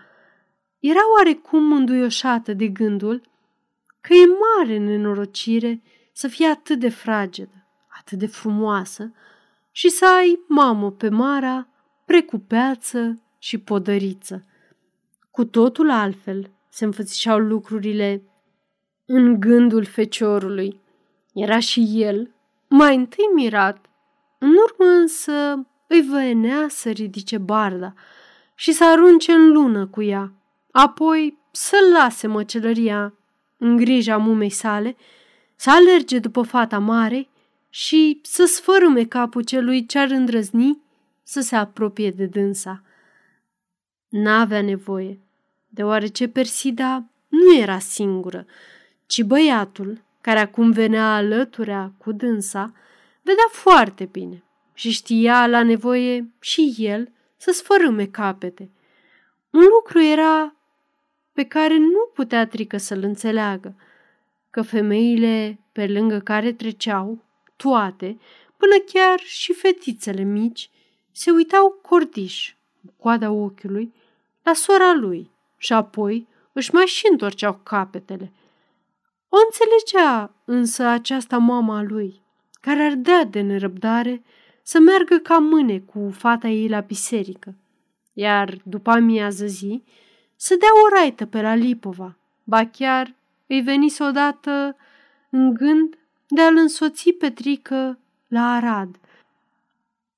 [0.79, 3.23] Era oarecum înduioșată de gândul
[4.01, 5.83] că e mare nenorocire
[6.13, 9.13] să fie atât de fragedă, atât de frumoasă
[9.71, 11.69] și să ai mamă pe Mara,
[12.05, 14.45] precupeață și podăriță.
[15.31, 18.23] Cu totul altfel se înfățișau lucrurile
[19.05, 20.81] în gândul feciorului.
[21.35, 22.34] Era și el,
[22.77, 23.87] mai întâi mirat,
[24.39, 27.95] în urmă însă îi venea să ridice barda
[28.55, 30.33] și să arunce în lună cu ea,
[30.71, 33.15] apoi să lase măcelăria
[33.59, 34.97] în grija mumei sale,
[35.57, 37.29] să alerge după fata mare
[37.69, 40.83] și să sfărâme capul celui ce-ar îndrăzni
[41.23, 42.83] să se apropie de dânsa.
[44.09, 45.19] N-avea nevoie,
[45.69, 48.47] deoarece Persida nu era singură,
[49.07, 52.73] ci băiatul, care acum venea alăturea cu dânsa,
[53.23, 58.71] vedea foarte bine și știa la nevoie și el să sfărâme capete.
[59.51, 60.55] Un lucru era
[61.33, 63.77] pe care nu putea trică să-l înțeleagă,
[64.51, 67.25] că femeile pe lângă care treceau,
[67.57, 68.19] toate,
[68.57, 70.71] până chiar și fetițele mici,
[71.13, 72.55] se uitau cordiș,
[72.87, 73.95] cu coada ochiului,
[74.43, 78.33] la sora lui și apoi își mai și întorceau capetele.
[79.35, 82.23] O înțelegea însă aceasta mama lui,
[82.61, 84.23] care ardea de nerăbdare
[84.63, 87.55] să meargă ca mâne cu fata ei la biserică,
[88.13, 89.83] iar după amiază zi
[90.37, 93.15] să dea o raită pe la Lipova, ba chiar
[93.47, 94.77] îi venise odată
[95.31, 98.97] în gând de a-l însoți pe Trică la Arad,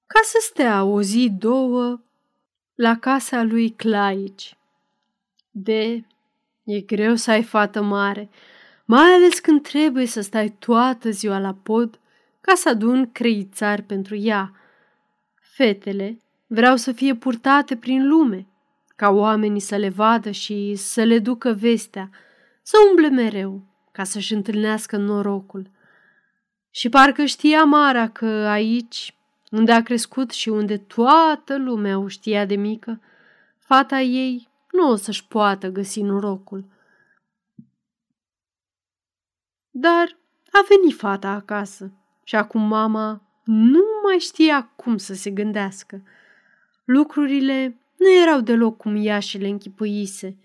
[0.07, 2.00] ca să stea o zi, două,
[2.74, 4.57] la casa lui Claici.
[5.50, 6.05] De,
[6.64, 8.31] e greu să ai fată mare,
[8.87, 12.01] mai ales când trebuie să stai toată ziua la pod
[12.40, 14.53] ca să adun creițari pentru ea.
[15.40, 18.46] Fetele vreau să fie purtate prin lume,
[18.96, 22.11] ca oamenii să le vadă și să le ducă vestea,
[22.62, 25.70] să umble mereu, ca să-și întâlnească norocul.
[26.70, 29.16] Și parcă știa Mara că aici,
[29.51, 33.01] unde a crescut și unde toată lumea o știa de mică,
[33.59, 36.64] fata ei nu o să-și poată găsi norocul.
[39.78, 40.18] Dar
[40.50, 41.92] a venit fata acasă
[42.24, 46.02] și acum mama nu mai știa cum să se gândească.
[46.84, 50.38] Lucrurile nu erau deloc cum ea și le închipuise.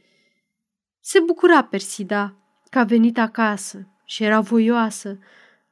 [0.99, 2.35] Se bucura Persida
[2.69, 5.19] că a venit acasă și era voioasă,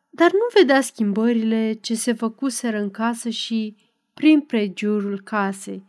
[0.09, 3.75] dar nu vedea schimbările ce se făcuseră în casă și
[4.13, 5.85] prin pregiurul casei.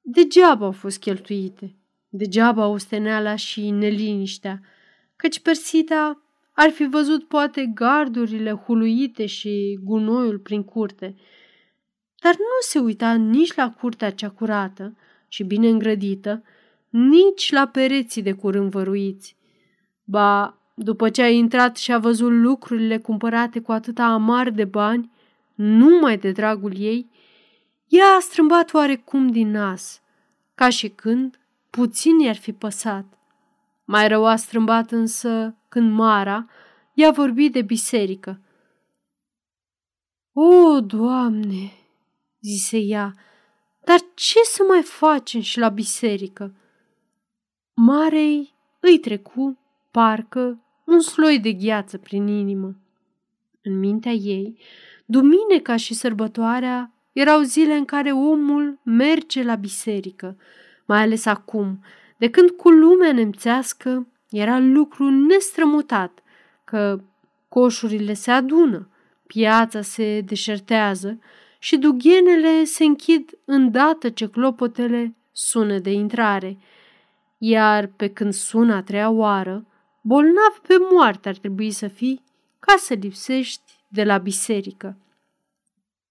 [0.00, 1.74] Degeaba au fost cheltuite,
[2.08, 4.60] degeaba osteneala și neliniștea,
[5.16, 6.21] căci Persida
[6.52, 11.14] ar fi văzut poate gardurile huluite și gunoiul prin curte,
[12.22, 14.96] dar nu se uita nici la curtea cea curată
[15.28, 16.42] și bine îngrădită,
[16.88, 19.36] nici la pereții de curând văruiți.
[20.04, 25.10] Ba, după ce a intrat și a văzut lucrurile cumpărate cu atâta amar de bani,
[25.54, 27.10] numai de dragul ei,
[27.86, 30.02] ea a strâmbat oarecum din nas,
[30.54, 33.18] ca și când puțin i-ar fi păsat.
[33.84, 36.46] Mai rău a strâmbat însă când Mara
[36.94, 38.40] i-a vorbit de biserică.
[40.32, 41.72] O, Doamne!"
[42.40, 43.14] zise ea,
[43.84, 46.54] dar ce să mai facem și la biserică?
[47.74, 49.58] Marei îi trecu,
[49.90, 52.76] parcă, un sloi de gheață prin inimă.
[53.62, 54.58] În mintea ei,
[55.06, 60.36] duminica și sărbătoarea erau zile în care omul merge la biserică,
[60.86, 61.84] mai ales acum,
[62.18, 66.22] de când cu lumea nemțească era lucru nestrămutat,
[66.64, 67.00] că
[67.48, 68.88] coșurile se adună,
[69.26, 71.18] piața se deșertează
[71.58, 76.58] și dughenele se închid îndată ce clopotele sună de intrare.
[77.38, 79.66] Iar pe când sună a treia oară,
[80.00, 82.22] bolnav pe moarte ar trebui să fii
[82.58, 84.96] ca să lipsești de la biserică.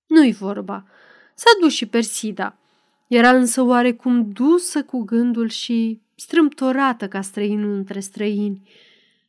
[0.08, 0.86] Nu-i vorba.
[1.34, 2.56] S-a dus și Persida.
[3.08, 8.70] Era însă oarecum dusă cu gândul și strâmtorată ca străinul între străini.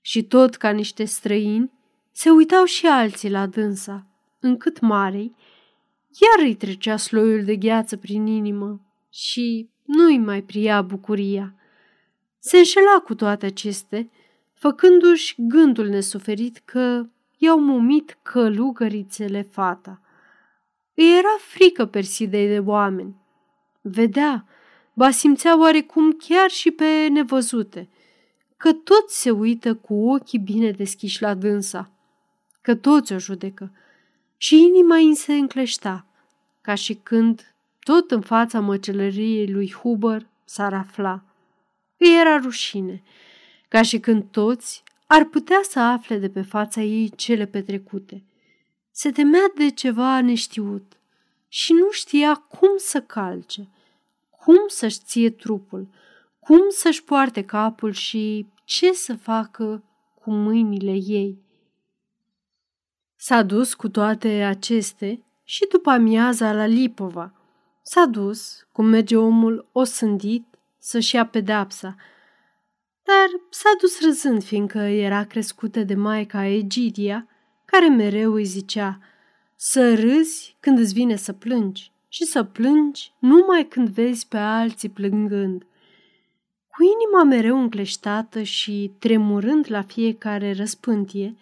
[0.00, 1.72] Și tot ca niște străini,
[2.10, 4.06] se uitau și alții la dânsa,
[4.40, 5.34] încât marei,
[6.08, 11.54] iar îi trecea sloiul de gheață prin inimă și nu-i mai pria bucuria.
[12.38, 14.08] Se înșela cu toate acestea,
[14.54, 20.00] făcându-și gândul nesuferit că i-au mumit călugărițele fata.
[20.94, 23.16] Îi era frică Persidei de oameni.
[23.80, 24.46] Vedea,
[24.92, 27.88] ba simțea oarecum chiar și pe nevăzute,
[28.56, 31.90] că toți se uită cu ochii bine deschiși la dânsa,
[32.60, 33.72] că toți o judecă
[34.36, 36.06] și inima îi se încleșta,
[36.60, 41.22] ca și când tot în fața măcelăriei lui Huber s-ar afla.
[41.96, 43.02] Îi era rușine,
[43.68, 48.22] ca și când toți ar putea să afle de pe fața ei cele petrecute.
[48.90, 50.92] Se temea de ceva neștiut
[51.48, 53.68] și nu știa cum să calce,
[54.44, 55.88] cum să-și ție trupul,
[56.40, 59.84] cum să-și poarte capul și ce să facă
[60.20, 61.38] cu mâinile ei.
[63.16, 67.32] S-a dus cu toate aceste și după amiaza la Lipova.
[67.82, 70.44] S-a dus, cum merge omul osândit,
[70.78, 71.94] să-și ia pedapsa,
[73.02, 77.26] dar s-a dus râzând, fiindcă era crescută de maica Egidia,
[77.64, 78.98] care mereu îi zicea
[79.56, 84.88] să râzi când îți vine să plângi și să plângi numai când vezi pe alții
[84.88, 85.66] plângând.
[86.68, 91.36] Cu inima mereu încleștată și tremurând la fiecare răspântie,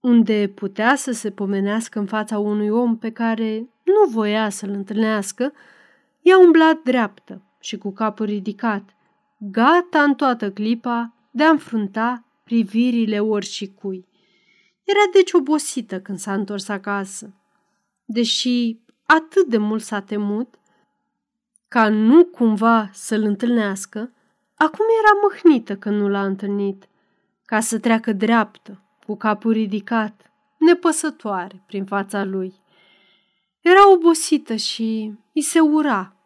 [0.00, 5.52] unde putea să se pomenească în fața unui om pe care nu voia să-l întâlnească,
[6.20, 8.96] i-a umblat dreaptă și cu capul ridicat,
[9.38, 14.06] gata în toată clipa de a înfrunta privirile oricui.
[14.84, 17.34] Era deci obosită când s-a întors acasă.
[18.04, 20.54] Deși atât de mult s-a temut,
[21.68, 24.12] ca nu cumva să-l întâlnească,
[24.54, 26.88] acum era mâhnită că nu l-a întâlnit,
[27.44, 32.54] ca să treacă dreaptă, cu capul ridicat, nepăsătoare prin fața lui.
[33.60, 36.16] Era obosită și îi se ura.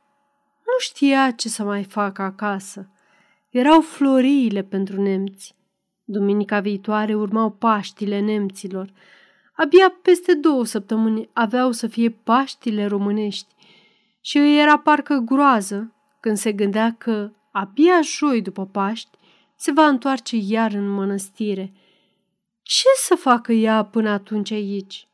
[0.59, 2.91] Nu știa ce să mai facă acasă.
[3.51, 5.57] Erau floriile pentru nemți.
[6.05, 8.93] Duminica viitoare urmau Paștile nemților.
[9.61, 13.55] Abia peste două săptămâni aveau să fie Paștile românești
[14.21, 19.19] și îi era parcă groază când se gândea că abia joi după Paști
[19.57, 21.73] se va întoarce iar în mănăstire.
[22.63, 25.09] Ce să facă ea până atunci aici?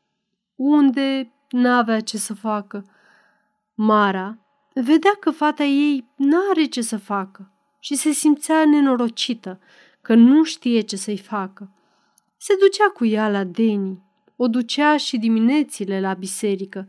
[0.55, 2.85] Unde n-avea ce să facă?
[3.73, 4.37] Mara
[4.73, 9.59] vedea că fata ei n-are ce să facă și se simțea nenorocită,
[10.01, 11.71] că nu știe ce să-i facă.
[12.37, 14.04] Se ducea cu ea la Deni,
[14.35, 16.87] o ducea și diminețile la biserică,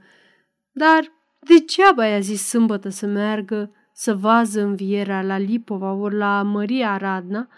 [0.73, 6.97] dar degeaba i-a zis sâmbătă să meargă să vază învierea la Lipova ori la Maria
[6.97, 7.49] Radna,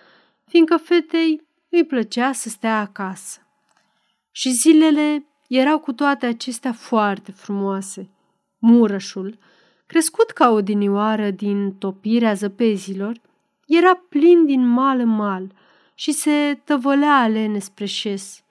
[0.45, 3.41] fiindcă fetei îi plăcea să stea acasă.
[4.31, 8.11] Și zilele erau cu toate acestea foarte frumoase.
[8.59, 9.39] Murășul,
[9.87, 13.21] crescut ca o dinioară din topirea zăpezilor,
[13.67, 15.53] era plin din mal în mal
[15.95, 18.43] și se tăvălea alene spre șes.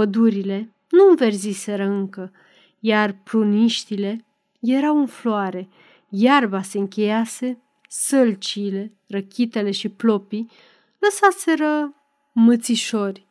[0.00, 2.32] Pădurile nu înverziseră încă,
[2.78, 4.24] iar pruniștile
[4.60, 5.68] erau în floare,
[6.08, 10.50] iarba se încheiase, sălcile, răchitele și plopii
[10.98, 11.94] lăsaseră
[12.32, 13.26] mățișori.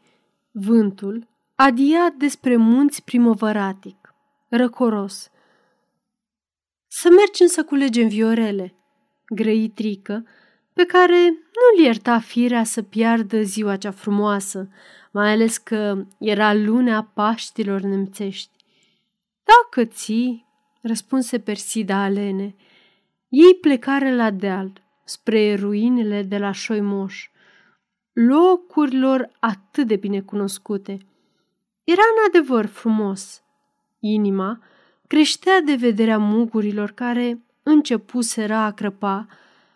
[0.52, 4.16] Vântul adia despre munți primăvăratic,
[4.50, 5.30] răcoros.
[6.88, 8.76] Să mergem să culegem viorele,
[9.26, 10.26] grăitrică,
[10.74, 14.70] pe care nu-l ierta firea să piardă ziua cea frumoasă,
[15.12, 18.52] mai ales că era lunea Paștilor nemțești.
[19.44, 20.46] Dacă ții,
[20.82, 22.56] răspunse Persida Alene,
[23.30, 27.30] ei plecare la deal, spre ruinele de la Șoimoș,
[28.14, 30.98] locurilor atât de bine cunoscute.
[31.84, 33.42] Era în adevăr frumos.
[34.00, 34.64] Inima
[35.08, 39.28] creștea de vederea mugurilor care începuseră a crăpa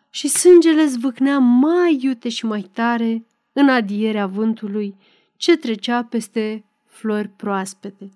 [0.10, 4.96] și sângele zvâcnea mai iute și mai tare în adierea vântului
[5.38, 8.10] ce trecea peste flori proaspete.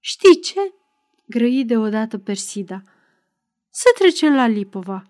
[0.00, 0.72] Știi ce?"
[1.26, 2.82] grăi deodată Persida.
[3.70, 5.04] Să trecem la Lipova.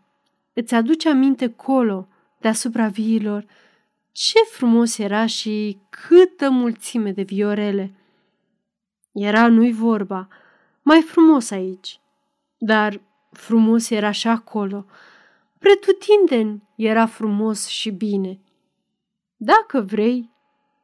[0.53, 2.09] Îți aduce aminte colo,
[2.41, 3.47] deasupra viilor,
[4.13, 7.95] ce frumos era și câtă mulțime de viorele.
[9.13, 10.29] Era nu-i vorba,
[10.83, 12.01] mai frumos aici.
[12.59, 13.01] Dar
[13.31, 14.87] frumos era și acolo,
[15.61, 18.41] Pretutindeni era frumos și bine.
[19.37, 20.31] Dacă vrei,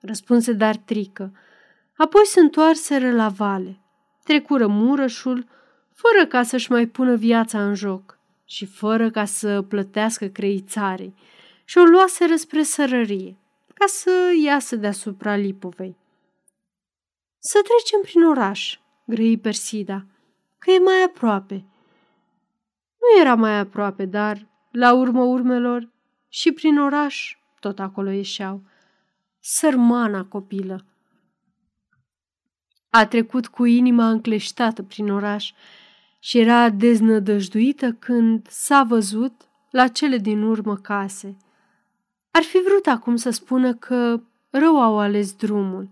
[0.06, 1.32] răspunse dar trică.
[1.96, 3.80] Apoi se întoarseră la vale.
[4.24, 5.46] Trecură murășul,
[5.92, 11.14] fără ca să-și mai pună viața în joc și fără ca să plătească creițarei
[11.64, 13.36] și o luaseră spre sărărie,
[13.74, 14.10] ca să
[14.44, 15.96] iasă deasupra Lipovei.
[17.38, 20.04] Să trecem prin oraș, grăi Persida,
[20.58, 21.64] că e mai aproape.
[23.00, 25.88] Nu era mai aproape, dar, la urmă urmelor,
[26.28, 28.62] și prin oraș tot acolo ieșeau.
[29.48, 30.84] Sărmana copilă!
[32.90, 35.52] A trecut cu inima încleștată prin oraș
[36.18, 41.36] și era deznădăjduită când s-a văzut la cele din urmă case.
[42.30, 44.20] Ar fi vrut acum să spună că
[44.50, 45.88] rău au ales drumul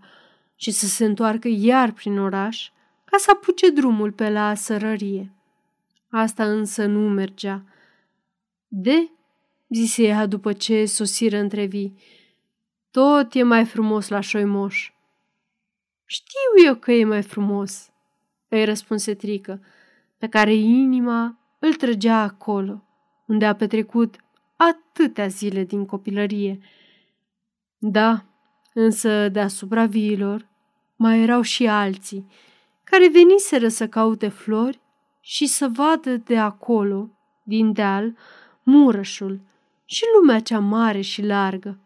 [0.55, 2.69] și să se întoarcă iar prin oraș
[3.05, 5.31] ca să apuce drumul pe la sărărie.
[6.09, 7.63] Asta însă nu mergea.
[8.67, 9.09] De,
[9.67, 11.97] zise ea după ce sosiră între vii,
[12.95, 14.91] tot e mai frumos la șoimoș.
[16.05, 17.89] Știu eu că e mai frumos,
[18.47, 19.61] îi răspunse Trică,
[20.17, 22.83] pe care inima îl trăgea acolo,
[23.25, 24.15] unde a petrecut
[24.55, 26.59] atâtea zile din copilărie.
[27.77, 28.25] Da,
[28.73, 30.47] însă deasupra viilor
[30.95, 32.27] mai erau și alții,
[32.83, 34.79] care veniseră să caute flori
[35.19, 37.09] și să vadă de acolo,
[37.43, 38.15] din deal,
[38.63, 39.39] murășul
[39.85, 41.79] și lumea cea mare și largă.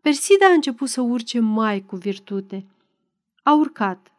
[0.00, 2.66] Persida a început să urce mai cu virtute.
[3.42, 4.12] A urcat,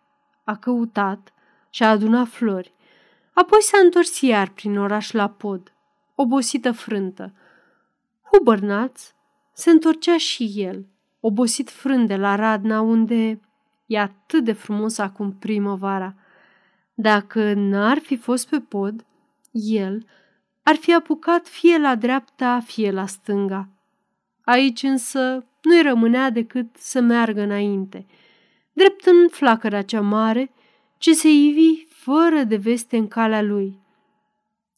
[0.43, 1.33] a căutat
[1.69, 2.73] și a adunat flori.
[3.33, 5.73] Apoi s-a întors iar prin oraș la pod,
[6.15, 7.33] obosită frântă.
[8.31, 9.13] Hubărnaț
[9.53, 10.85] se întorcea și el,
[11.19, 13.39] obosit frânt de la Radna, unde
[13.85, 16.15] e atât de frumos acum primăvara.
[16.93, 19.05] Dacă n-ar fi fost pe pod,
[19.51, 20.05] el
[20.63, 23.67] ar fi apucat fie la dreapta, fie la stânga.
[24.43, 28.05] Aici însă nu-i rămânea decât să meargă înainte,
[28.73, 30.51] drept în flacăra cea mare,
[30.97, 33.79] ce se ivi fără de veste în calea lui.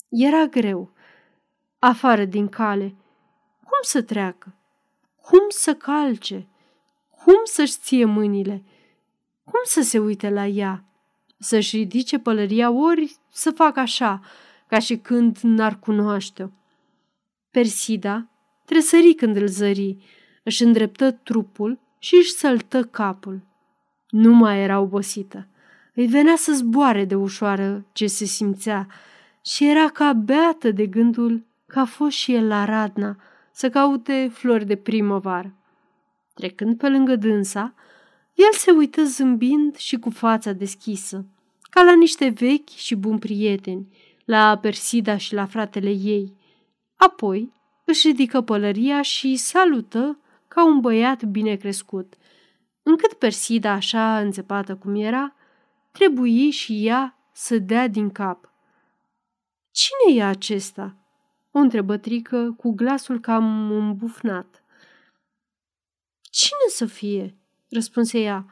[0.09, 0.91] Era greu,
[1.79, 2.95] afară din cale.
[3.59, 4.55] Cum să treacă?
[5.21, 6.47] Cum să calce?
[7.23, 8.63] Cum să-și ție mâinile?
[9.43, 10.83] Cum să se uite la ea?
[11.37, 14.21] Să-și ridice pălăria ori să facă așa,
[14.67, 16.47] ca și când n-ar cunoaște-o.
[17.51, 18.27] Persida
[18.65, 19.97] tresări când îl zări,
[20.43, 23.41] își îndreptă trupul și își săltă capul.
[24.09, 25.47] Nu mai era obosită.
[25.93, 28.87] Îi venea să zboare de ușoară ce se simțea
[29.41, 33.17] și era ca beată de gândul că a fost și el la Radna
[33.51, 35.53] să caute flori de primăvară.
[36.33, 37.73] Trecând pe lângă dânsa,
[38.33, 41.25] el se uită zâmbind și cu fața deschisă,
[41.69, 43.87] ca la niște vechi și buni prieteni,
[44.25, 46.33] la Persida și la fratele ei.
[46.95, 47.51] Apoi
[47.85, 50.17] își ridică pălăria și salută
[50.53, 52.13] ca un băiat bine crescut.
[52.83, 55.35] Încât Persida, așa înțepată cum era,
[55.91, 58.51] trebuie și ea să dea din cap.
[59.71, 60.95] Cine e acesta?"
[61.51, 64.63] o întrebă Trică cu glasul cam îmbufnat.
[66.21, 67.37] Cine să fie?"
[67.69, 68.45] răspunse ea.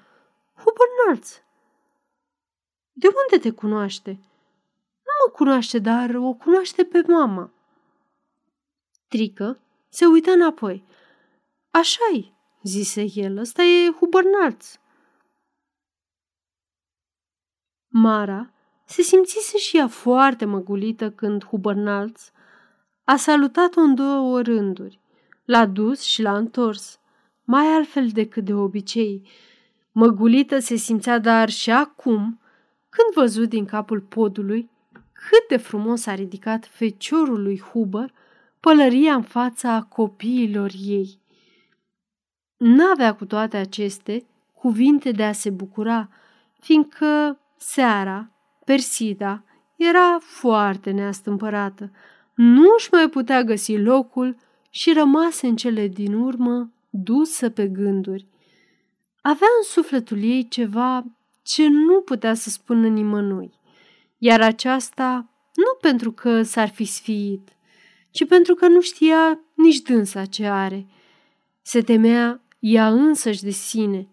[0.53, 1.41] Hubernarț.
[2.91, 4.11] De unde te cunoaște?"
[5.05, 7.51] Nu mă cunoaște, dar o cunoaște pe mama."
[9.07, 10.83] Trică se uită înapoi.
[11.71, 14.79] Așa-i, zise el, ăsta e Hubernarț.
[17.87, 18.53] Mara
[18.85, 22.31] se simțise și ea foarte măgulită când Hubernalț
[23.03, 24.99] a salutat-o în două rânduri.
[25.45, 26.99] L-a dus și l-a întors,
[27.43, 29.29] mai altfel decât de obicei.
[29.91, 32.39] Măgulită se simțea dar și acum,
[32.89, 34.69] când văzut din capul podului
[35.13, 38.13] cât de frumos a ridicat feciorul lui Huber
[38.59, 41.20] pălăria în fața copiilor ei.
[42.63, 46.09] N-avea cu toate aceste cuvinte de a se bucura,
[46.59, 48.31] fiindcă seara,
[48.65, 49.43] Persida,
[49.75, 51.91] era foarte neastâmpărată.
[52.35, 54.37] Nu își mai putea găsi locul
[54.69, 58.27] și rămase în cele din urmă dusă pe gânduri.
[59.21, 61.05] Avea în sufletul ei ceva
[61.41, 63.53] ce nu putea să spună nimănui,
[64.17, 67.49] iar aceasta nu pentru că s-ar fi sfiit,
[68.11, 70.87] ci pentru că nu știa nici dânsa ce are.
[71.61, 74.07] Se temea ea însăși de sine.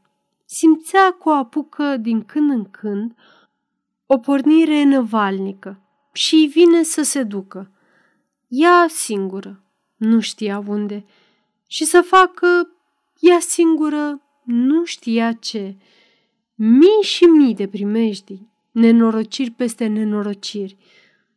[0.44, 3.14] Simțea cu o apucă din când în când
[4.07, 5.80] o pornire năvalnică
[6.12, 7.70] și îi vine să se ducă.
[8.49, 9.62] Ea singură,
[9.96, 11.05] nu știa unde,
[11.66, 12.68] și să facă
[13.20, 15.76] ea singură nu știa ce.
[16.55, 18.40] Mii și mii de primejdi,
[18.70, 20.76] nenorociri peste nenorociri,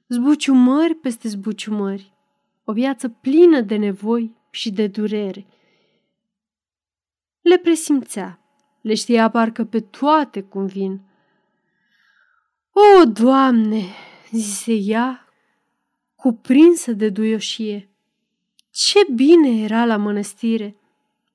[0.08, 2.14] zbuciumări peste zbuciumări.
[2.64, 5.46] o viață plină de nevoi și de durere.
[7.42, 8.40] Le presimțea,
[8.82, 11.02] le știa parcă pe toate cum vin.
[12.72, 13.84] O, Doamne,
[14.32, 15.26] zise ea,
[16.16, 17.90] cuprinsă de duioșie,
[18.72, 20.76] ce bine era la mănăstire!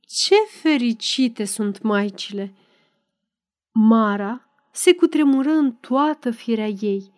[0.00, 2.54] Ce fericite sunt maicile!
[3.72, 7.12] Mara se cutremură în toată firea ei.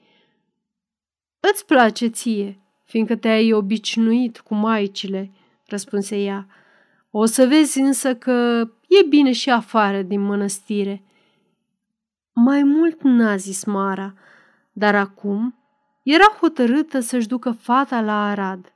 [1.41, 5.30] Îți place ție, fiindcă te-ai obișnuit cu maicile,
[5.66, 6.47] răspunse ea.
[7.11, 11.03] O să vezi însă că e bine și afară din mănăstire.
[12.32, 14.14] Mai mult n-a zis Mara,
[14.72, 15.55] dar acum
[16.03, 18.72] era hotărâtă să-și ducă fata la Arad.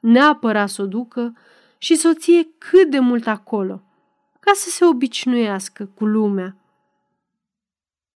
[0.00, 1.36] Neapărat să o ducă
[1.78, 3.82] și soție cât de mult acolo,
[4.40, 6.56] ca să se obișnuiască cu lumea